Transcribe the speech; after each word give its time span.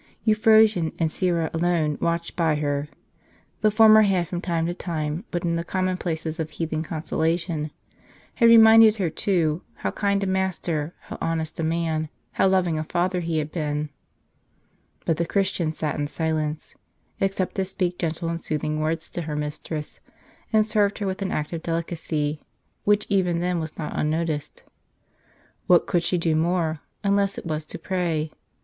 Euphrosyne 0.23 0.91
and 0.97 1.11
Syra 1.11 1.51
alone 1.53 1.99
watched 2.01 2.35
by 2.35 2.55
her. 2.55 2.87
The 3.61 3.69
former 3.69 4.01
had, 4.01 4.27
from 4.27 4.41
time 4.41 4.65
to 4.65 4.73
time, 4.73 5.25
put 5.29 5.43
in 5.43 5.57
the 5.57 5.63
commonplaces 5.63 6.39
of 6.39 6.49
heathen 6.49 6.81
consolation, 6.81 7.69
had 8.33 8.49
reminded 8.49 8.95
her 8.95 9.11
too, 9.11 9.61
how 9.75 9.91
kind 9.91 10.23
a 10.23 10.25
master, 10.25 10.95
how 11.01 11.19
honest 11.21 11.59
a 11.59 11.63
man, 11.63 12.09
how 12.31 12.47
loving 12.47 12.79
a 12.79 12.83
father 12.83 13.19
he 13.19 13.37
had 13.37 13.51
been. 13.51 13.91
But 15.05 15.17
the 15.17 15.25
Christian 15.27 15.71
sat 15.71 15.99
in 15.99 16.07
silence, 16.07 16.73
except 17.19 17.53
to 17.57 17.63
speak 17.65 17.99
gentle 17.99 18.27
and 18.29 18.43
soothing 18.43 18.79
words 18.79 19.07
to 19.11 19.21
her 19.21 19.35
mistress, 19.35 19.99
and 20.51 20.65
served 20.65 20.97
her 20.97 21.05
with 21.05 21.21
an 21.21 21.31
active 21.31 21.61
delicacy, 21.61 22.41
which 22.85 23.05
even 23.07 23.39
then 23.39 23.59
was 23.59 23.77
not 23.77 23.93
unnoticed. 23.95 24.63
Wliat 25.69 25.85
could 25.85 26.01
she 26.01 26.17
do 26.17 26.33
more, 26.35 26.79
unless 27.03 27.37
it 27.37 27.45
was 27.45 27.65
to 27.67 27.77
pray 27.77 28.31